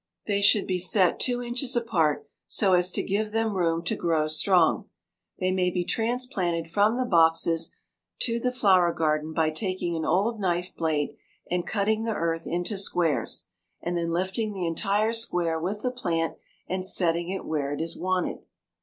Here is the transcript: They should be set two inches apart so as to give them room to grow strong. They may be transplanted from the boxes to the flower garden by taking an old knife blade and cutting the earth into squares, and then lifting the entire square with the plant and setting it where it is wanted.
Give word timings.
They 0.25 0.41
should 0.41 0.65
be 0.65 0.79
set 0.79 1.19
two 1.19 1.43
inches 1.43 1.75
apart 1.75 2.25
so 2.47 2.73
as 2.73 2.89
to 2.93 3.03
give 3.03 3.31
them 3.31 3.53
room 3.53 3.83
to 3.83 3.95
grow 3.95 4.25
strong. 4.25 4.89
They 5.39 5.51
may 5.51 5.69
be 5.69 5.85
transplanted 5.85 6.67
from 6.67 6.97
the 6.97 7.05
boxes 7.05 7.69
to 8.21 8.39
the 8.39 8.51
flower 8.51 8.91
garden 8.93 9.31
by 9.31 9.51
taking 9.51 9.95
an 9.95 10.03
old 10.03 10.39
knife 10.39 10.75
blade 10.75 11.13
and 11.51 11.67
cutting 11.67 12.01
the 12.03 12.15
earth 12.15 12.47
into 12.47 12.79
squares, 12.79 13.45
and 13.79 13.95
then 13.95 14.09
lifting 14.09 14.53
the 14.53 14.65
entire 14.65 15.13
square 15.13 15.59
with 15.59 15.83
the 15.83 15.91
plant 15.91 16.35
and 16.67 16.83
setting 16.83 17.29
it 17.29 17.45
where 17.45 17.71
it 17.71 17.79
is 17.79 17.95
wanted. 17.95 18.39